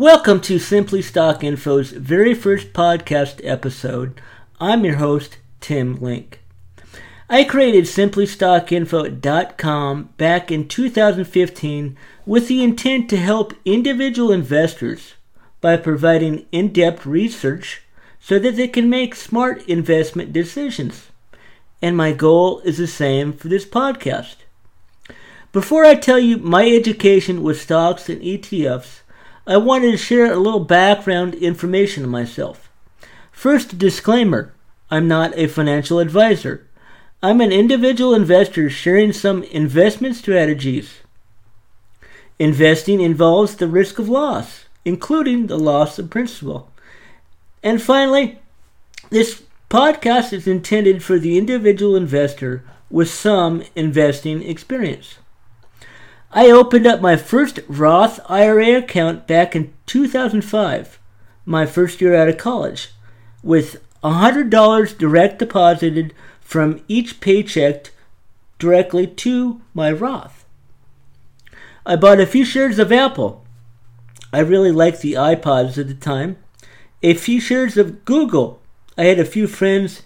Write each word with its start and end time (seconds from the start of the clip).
Welcome 0.00 0.40
to 0.40 0.58
Simply 0.58 1.02
Stock 1.02 1.44
Info's 1.44 1.90
very 1.90 2.32
first 2.32 2.72
podcast 2.72 3.42
episode. 3.44 4.18
I'm 4.58 4.82
your 4.82 4.96
host, 4.96 5.36
Tim 5.60 6.00
Link. 6.00 6.40
I 7.28 7.44
created 7.44 7.84
simplystockinfo.com 7.84 10.04
back 10.16 10.50
in 10.50 10.68
2015 10.68 11.98
with 12.24 12.48
the 12.48 12.64
intent 12.64 13.10
to 13.10 13.18
help 13.18 13.52
individual 13.66 14.32
investors 14.32 15.16
by 15.60 15.76
providing 15.76 16.46
in 16.50 16.72
depth 16.72 17.04
research 17.04 17.82
so 18.18 18.38
that 18.38 18.56
they 18.56 18.68
can 18.68 18.88
make 18.88 19.14
smart 19.14 19.68
investment 19.68 20.32
decisions. 20.32 21.10
And 21.82 21.94
my 21.94 22.12
goal 22.12 22.60
is 22.60 22.78
the 22.78 22.86
same 22.86 23.34
for 23.34 23.48
this 23.48 23.66
podcast. 23.66 24.36
Before 25.52 25.84
I 25.84 25.94
tell 25.94 26.18
you 26.18 26.38
my 26.38 26.66
education 26.66 27.42
with 27.42 27.60
stocks 27.60 28.08
and 28.08 28.22
ETFs, 28.22 29.00
I 29.50 29.56
wanted 29.56 29.90
to 29.90 29.96
share 29.96 30.32
a 30.32 30.36
little 30.36 30.64
background 30.64 31.34
information 31.34 32.04
on 32.04 32.10
myself. 32.10 32.70
First, 33.32 33.78
disclaimer 33.78 34.54
I'm 34.92 35.08
not 35.08 35.36
a 35.36 35.48
financial 35.48 35.98
advisor. 35.98 36.68
I'm 37.20 37.40
an 37.40 37.50
individual 37.50 38.14
investor 38.14 38.70
sharing 38.70 39.12
some 39.12 39.42
investment 39.42 40.14
strategies. 40.14 41.00
Investing 42.38 43.00
involves 43.00 43.56
the 43.56 43.66
risk 43.66 43.98
of 43.98 44.08
loss, 44.08 44.66
including 44.84 45.48
the 45.48 45.58
loss 45.58 45.98
of 45.98 46.10
principal. 46.10 46.70
And 47.60 47.82
finally, 47.82 48.38
this 49.10 49.42
podcast 49.68 50.32
is 50.32 50.46
intended 50.46 51.02
for 51.02 51.18
the 51.18 51.36
individual 51.36 51.96
investor 51.96 52.62
with 52.88 53.10
some 53.10 53.64
investing 53.74 54.44
experience. 54.44 55.16
I 56.32 56.48
opened 56.48 56.86
up 56.86 57.00
my 57.00 57.16
first 57.16 57.58
Roth 57.66 58.20
IRA 58.28 58.78
account 58.78 59.26
back 59.26 59.56
in 59.56 59.72
2005, 59.86 61.00
my 61.44 61.66
first 61.66 62.00
year 62.00 62.14
out 62.14 62.28
of 62.28 62.38
college, 62.38 62.90
with 63.42 63.82
$100 64.04 64.96
direct 64.96 65.40
deposited 65.40 66.14
from 66.40 66.82
each 66.86 67.18
paycheck 67.18 67.90
directly 68.60 69.08
to 69.08 69.60
my 69.74 69.90
Roth. 69.90 70.44
I 71.84 71.96
bought 71.96 72.20
a 72.20 72.26
few 72.26 72.44
shares 72.44 72.78
of 72.78 72.92
Apple. 72.92 73.44
I 74.32 74.38
really 74.38 74.70
liked 74.70 75.00
the 75.00 75.14
iPods 75.14 75.78
at 75.78 75.88
the 75.88 75.94
time. 75.94 76.36
A 77.02 77.14
few 77.14 77.40
shares 77.40 77.76
of 77.76 78.04
Google. 78.04 78.62
I 78.96 79.06
had 79.06 79.18
a 79.18 79.24
few 79.24 79.48
friends 79.48 80.02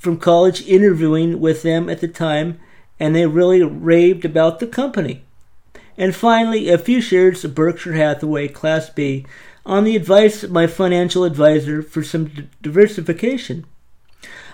from 0.00 0.16
college 0.16 0.66
interviewing 0.66 1.38
with 1.38 1.62
them 1.62 1.88
at 1.88 2.00
the 2.00 2.08
time, 2.08 2.58
and 2.98 3.14
they 3.14 3.26
really 3.26 3.62
raved 3.62 4.24
about 4.24 4.58
the 4.58 4.66
company 4.66 5.26
and 5.98 6.14
finally 6.14 6.70
a 6.70 6.78
few 6.78 7.00
shares 7.00 7.44
of 7.44 7.56
Berkshire 7.56 7.94
Hathaway 7.94 8.46
Class 8.46 8.88
B 8.88 9.26
on 9.66 9.82
the 9.82 9.96
advice 9.96 10.44
of 10.44 10.52
my 10.52 10.68
financial 10.68 11.24
advisor 11.24 11.82
for 11.82 12.04
some 12.04 12.26
d- 12.26 12.48
diversification. 12.62 13.66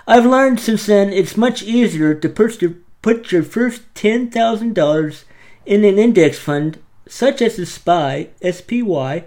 I've 0.09 0.27
learned 0.27 0.59
since 0.59 0.87
then 0.87 1.13
it's 1.13 1.37
much 1.37 1.63
easier 1.63 2.15
to 2.15 2.29
put 2.29 2.63
your, 2.63 2.75
put 3.03 3.31
your 3.31 3.43
first 3.43 3.83
$10,000 3.95 5.25
in 5.67 5.85
an 5.85 5.99
index 5.99 6.39
fund 6.39 6.79
such 7.07 7.43
as 7.43 7.57
the 7.57 7.67
SPY, 7.67 8.29
SPY, 8.43 9.25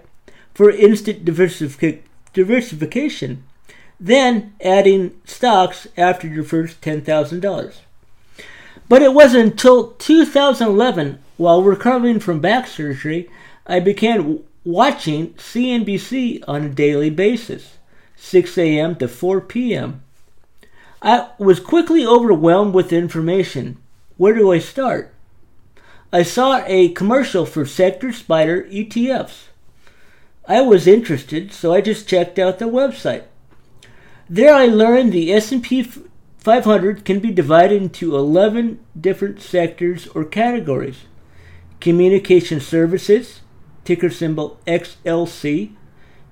for 0.55 0.71
instant 0.71 1.23
diversific- 1.23 2.01
diversification, 2.33 3.43
then 3.99 4.55
adding 4.59 5.19
stocks 5.23 5.87
after 5.95 6.27
your 6.27 6.43
first 6.43 6.81
$10,000. 6.81 7.75
But 8.89 9.03
it 9.03 9.13
wasn't 9.13 9.51
until 9.51 9.91
2011 9.91 11.19
while 11.37 11.63
recovering 11.63 12.19
from 12.19 12.39
back 12.39 12.67
surgery, 12.67 13.29
I 13.65 13.79
began 13.79 14.43
watching 14.63 15.33
CNBC 15.35 16.43
on 16.47 16.65
a 16.65 16.69
daily 16.69 17.09
basis, 17.09 17.77
6 18.15 18.57
a.m. 18.57 18.95
to 18.97 19.07
4 19.07 19.41
p.m. 19.41 20.01
I 21.01 21.29
was 21.37 21.59
quickly 21.59 22.05
overwhelmed 22.05 22.73
with 22.73 22.91
information. 22.91 23.77
Where 24.17 24.33
do 24.33 24.51
I 24.51 24.59
start? 24.59 25.13
I 26.11 26.23
saw 26.23 26.63
a 26.65 26.89
commercial 26.89 27.45
for 27.45 27.65
Sector 27.65 28.09
SPDR 28.09 28.71
ETFs. 28.71 29.43
I 30.47 30.61
was 30.61 30.87
interested, 30.87 31.53
so 31.53 31.73
I 31.73 31.81
just 31.81 32.07
checked 32.07 32.39
out 32.39 32.59
their 32.59 32.67
website. 32.67 33.23
There 34.29 34.53
I 34.53 34.65
learned 34.65 35.11
the 35.11 35.31
S&P 35.33 35.83
500 36.39 37.05
can 37.05 37.19
be 37.19 37.31
divided 37.31 37.81
into 37.81 38.15
11 38.15 38.79
different 38.99 39.41
sectors 39.41 40.07
or 40.07 40.23
categories. 40.23 40.99
Communication 41.79 42.59
Services, 42.59 43.41
ticker 43.85 44.09
symbol 44.09 44.59
XLC, 44.67 45.71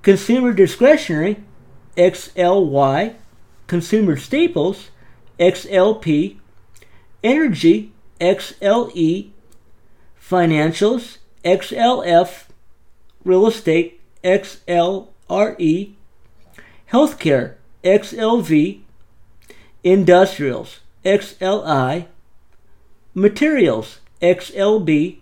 Consumer 0.02 0.52
Discretionary, 0.52 1.36
XLY, 1.96 3.14
Consumer 3.66 4.16
Staples, 4.16 4.90
XLP, 5.38 6.36
Energy, 7.24 7.92
XLE, 8.20 9.30
Financials, 10.20 11.18
XLF, 11.44 12.44
Real 13.24 13.46
Estate, 13.46 14.00
XLRE, 14.22 15.92
Healthcare, 16.92 17.54
XLV, 17.84 18.80
Industrials, 19.84 20.80
XLI, 21.04 22.06
Materials, 23.14 24.00
XLB, 24.20 25.18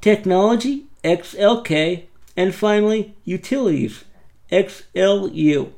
Technology, 0.00 0.86
XLK, 1.04 2.04
and 2.36 2.54
finally 2.54 3.14
Utilities, 3.24 4.04
XLU. 4.50 5.72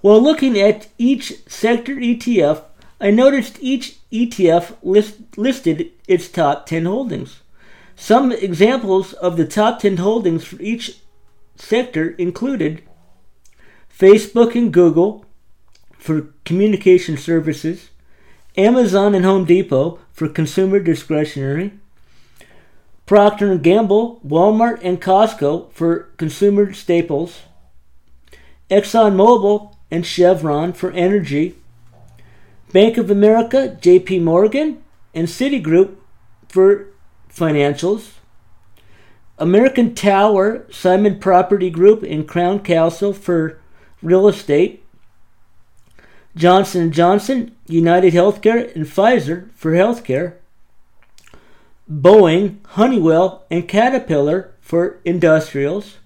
While 0.00 0.20
looking 0.20 0.58
at 0.58 0.88
each 0.98 1.44
sector 1.48 1.94
ETF, 1.96 2.64
I 3.00 3.10
noticed 3.10 3.58
each 3.60 3.98
ETF 4.12 4.76
list, 4.82 5.36
listed 5.36 5.90
its 6.06 6.28
top 6.28 6.66
10 6.66 6.84
holdings. 6.84 7.40
Some 7.96 8.32
examples 8.32 9.12
of 9.14 9.36
the 9.36 9.46
top 9.46 9.80
10 9.80 9.98
holdings 9.98 10.44
for 10.44 10.60
each 10.60 10.98
sector 11.56 12.10
included 12.10 12.82
Facebook 13.96 14.54
and 14.54 14.72
Google 14.72 15.24
for 15.98 16.32
communication 16.44 17.16
services, 17.16 17.90
Amazon 18.56 19.14
and 19.14 19.24
Home 19.24 19.44
Depot 19.44 20.00
for 20.12 20.28
consumer 20.28 20.80
discretionary, 20.80 21.72
Procter 23.12 23.54
& 23.56 23.58
Gamble, 23.58 24.22
Walmart, 24.26 24.80
and 24.82 24.98
Costco 24.98 25.70
for 25.70 26.04
consumer 26.16 26.72
staples, 26.72 27.42
ExxonMobil 28.70 29.76
and 29.90 30.06
Chevron 30.06 30.72
for 30.72 30.90
energy, 30.92 31.54
Bank 32.72 32.96
of 32.96 33.10
America, 33.10 33.76
JP 33.82 34.22
Morgan, 34.22 34.82
and 35.12 35.28
Citigroup 35.28 35.96
for 36.48 36.86
financials, 37.30 38.12
American 39.36 39.94
Tower, 39.94 40.66
Simon 40.70 41.18
Property 41.18 41.68
Group, 41.68 42.02
and 42.02 42.26
Crown 42.26 42.60
Castle 42.60 43.12
for 43.12 43.60
real 44.00 44.26
estate, 44.26 44.82
Johnson 46.34 46.90
& 46.92 46.92
Johnson, 46.92 47.54
United 47.66 48.14
Healthcare, 48.14 48.74
and 48.74 48.86
Pfizer 48.86 49.52
for 49.52 49.72
healthcare, 49.72 50.36
Boeing, 51.92 52.56
Honeywell, 52.68 53.44
and 53.50 53.68
Caterpillar 53.68 54.54
for 54.62 55.00
industrials, 55.04 55.98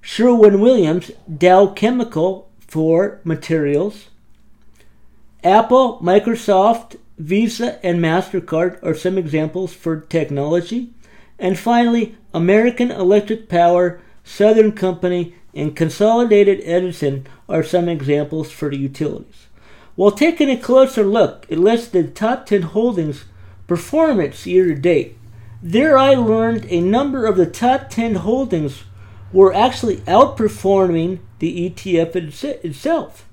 Sherwin 0.00 0.60
Williams, 0.60 1.10
Dow 1.36 1.66
Chemical 1.66 2.50
for 2.66 3.20
materials, 3.22 4.08
Apple, 5.42 6.00
Microsoft, 6.02 6.96
Visa, 7.18 7.84
and 7.84 8.00
MasterCard 8.00 8.82
are 8.82 8.94
some 8.94 9.18
examples 9.18 9.74
for 9.74 10.00
technology, 10.00 10.94
and 11.38 11.58
finally, 11.58 12.16
American 12.32 12.90
Electric 12.90 13.50
Power, 13.50 14.00
Southern 14.24 14.72
Company, 14.72 15.34
and 15.54 15.76
Consolidated 15.76 16.62
Edison 16.64 17.26
are 17.46 17.62
some 17.62 17.90
examples 17.90 18.50
for 18.50 18.70
the 18.70 18.78
utilities. 18.78 19.48
While 19.96 20.12
taking 20.12 20.48
a 20.48 20.56
closer 20.56 21.04
look, 21.04 21.44
it 21.50 21.58
lists 21.58 21.88
the 21.88 22.04
top 22.04 22.46
10 22.46 22.62
holdings 22.62 23.26
performance 23.66 24.46
year 24.46 24.66
to 24.66 24.74
date. 24.74 25.16
There 25.62 25.96
I 25.96 26.14
learned 26.14 26.66
a 26.68 26.80
number 26.80 27.26
of 27.26 27.36
the 27.36 27.46
top 27.46 27.88
10 27.90 28.16
holdings 28.16 28.84
were 29.32 29.54
actually 29.54 29.96
outperforming 29.98 31.18
the 31.38 31.70
ETF 31.70 32.16
itself. 32.64 33.26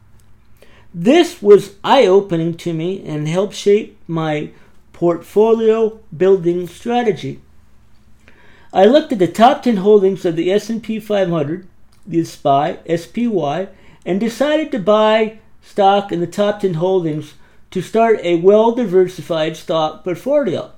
This 0.94 1.42
was 1.42 1.76
eye 1.84 2.06
opening 2.06 2.56
to 2.58 2.74
me 2.74 3.04
and 3.06 3.28
helped 3.28 3.54
shape 3.54 3.98
my 4.08 4.52
portfolio 4.94 6.00
building 6.16 6.68
strategy. 6.68 7.42
I 8.74 8.86
looked 8.86 9.12
at 9.12 9.20
the 9.20 9.28
top 9.28 9.64
10 9.64 9.78
holdings 9.78 10.26
of 10.26 10.36
the 10.36 10.52
S&P 10.52 11.00
500, 11.00 11.68
the 12.06 12.24
SPY, 12.24 12.78
SPY, 12.96 13.68
and 14.06 14.20
decided 14.20 14.72
to 14.72 14.80
buy 14.80 15.40
stock 15.62 16.12
in 16.12 16.20
the 16.20 16.28
top 16.28 16.62
10 16.62 16.76
holdings 16.76 17.34
to 17.72 17.82
start 17.82 18.20
a 18.22 18.36
well 18.36 18.74
diversified 18.74 19.58
stock 19.58 20.04
portfolio. 20.04 20.72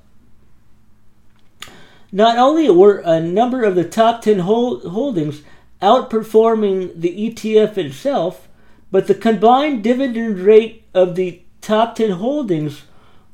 Not 2.12 2.38
only 2.38 2.70
were 2.70 3.00
a 3.00 3.20
number 3.20 3.64
of 3.64 3.76
the 3.76 3.84
top 3.84 4.22
10 4.22 4.40
hold- 4.40 4.84
holdings 4.84 5.42
outperforming 5.82 6.94
the 6.96 7.30
ETF 7.30 7.78
itself, 7.78 8.48
but 8.92 9.08
the 9.08 9.16
combined 9.16 9.84
dividend 9.84 10.40
rate 10.40 10.84
of 10.94 11.16
the 11.16 11.42
top 11.62 11.96
10 11.96 12.12
holdings 12.12 12.84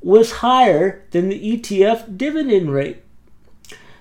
was 0.02 0.40
higher 0.40 1.04
than 1.12 1.28
the 1.28 1.58
ETF 1.58 2.18
dividend 2.18 2.72
rate. 2.72 3.04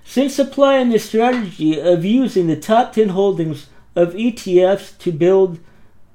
Since 0.05 0.39
applying 0.39 0.91
the 0.91 0.99
strategy 0.99 1.81
of 1.81 2.05
using 2.05 2.47
the 2.47 2.57
top 2.57 2.93
10 2.93 3.09
holdings 3.11 3.67
of 3.97 4.15
ETFs 4.15 4.97
to 4.99 5.11
build 5.11 5.59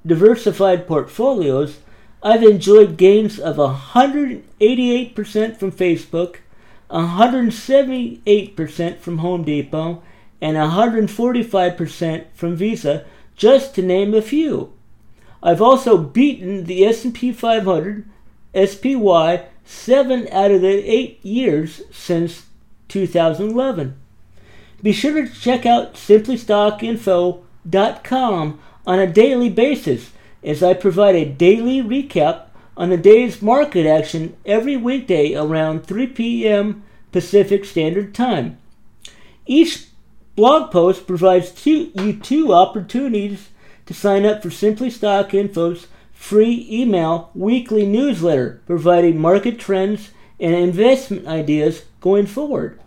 diversified 0.06 0.86
portfolios, 0.86 1.78
I've 2.24 2.42
enjoyed 2.42 2.96
gains 2.96 3.38
of 3.38 3.56
188% 3.56 5.56
from 5.58 5.70
Facebook, 5.70 6.36
178% 6.90 8.98
from 8.98 9.18
Home 9.18 9.44
Depot, 9.44 10.02
and 10.40 10.56
145% 10.56 12.24
from 12.32 12.56
Visa, 12.56 13.04
just 13.36 13.74
to 13.74 13.82
name 13.82 14.14
a 14.14 14.22
few. 14.22 14.72
I've 15.42 15.60
also 15.60 15.98
beaten 15.98 16.64
the 16.64 16.86
S&P 16.86 17.30
500, 17.30 18.08
SPY, 18.54 19.44
7 19.66 20.28
out 20.32 20.50
of 20.50 20.62
the 20.62 20.90
8 20.90 21.22
years 21.22 21.82
since 21.92 22.46
2011. 22.88 24.00
Be 24.82 24.92
sure 24.92 25.26
to 25.26 25.28
check 25.28 25.66
out 25.66 25.92
simplystockinfo.com 25.94 28.60
on 28.86 28.98
a 28.98 29.06
daily 29.06 29.48
basis 29.50 30.10
as 30.44 30.62
I 30.62 30.74
provide 30.74 31.14
a 31.14 31.24
daily 31.24 31.82
recap 31.82 32.46
on 32.76 32.90
the 32.90 32.96
day's 32.96 33.40
market 33.40 33.86
action 33.86 34.36
every 34.44 34.76
weekday 34.76 35.34
around 35.34 35.86
3 35.86 36.08
p.m. 36.08 36.82
Pacific 37.12 37.64
Standard 37.64 38.14
Time. 38.14 38.58
Each 39.46 39.86
blog 40.36 40.70
post 40.70 41.06
provides 41.06 41.50
two, 41.50 41.90
you 41.94 42.14
two 42.14 42.52
opportunities 42.52 43.48
to 43.86 43.94
sign 43.94 44.26
up 44.26 44.42
for 44.42 44.50
Simply 44.50 44.90
Stock 44.90 45.32
Info's 45.32 45.86
free 46.12 46.66
email 46.70 47.30
weekly 47.34 47.86
newsletter 47.86 48.62
providing 48.66 49.20
market 49.20 49.58
trends 49.58 50.10
and 50.40 50.54
investment 50.54 51.26
ideas 51.26 51.84
going 52.00 52.26
forward. 52.26 52.80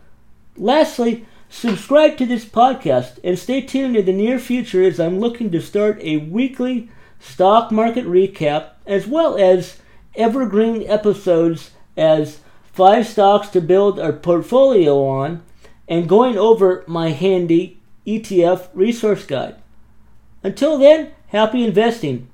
Lastly, 0.57 1.25
subscribe 1.49 2.17
to 2.17 2.25
this 2.25 2.45
podcast 2.45 3.19
and 3.23 3.37
stay 3.37 3.61
tuned 3.61 3.95
in 3.95 4.05
the 4.05 4.13
near 4.13 4.39
future 4.39 4.83
as 4.83 4.99
I'm 4.99 5.19
looking 5.19 5.51
to 5.51 5.61
start 5.61 5.99
a 6.01 6.17
weekly 6.17 6.89
stock 7.19 7.71
market 7.71 8.05
recap 8.05 8.69
as 8.85 9.07
well 9.07 9.37
as 9.37 9.79
evergreen 10.15 10.83
episodes 10.87 11.71
as 11.95 12.39
five 12.73 13.07
stocks 13.07 13.49
to 13.49 13.61
build 13.61 13.99
a 13.99 14.13
portfolio 14.13 15.03
on 15.05 15.43
and 15.87 16.09
going 16.09 16.37
over 16.37 16.83
my 16.87 17.09
handy 17.09 17.79
ETF 18.05 18.69
resource 18.73 19.25
guide. 19.25 19.55
Until 20.43 20.77
then, 20.77 21.11
happy 21.27 21.63
investing. 21.63 22.29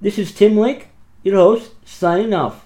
This 0.00 0.18
is 0.18 0.32
Tim 0.32 0.56
Link, 0.56 0.88
your 1.22 1.36
host, 1.36 1.72
signing 1.84 2.32
off. 2.32 2.64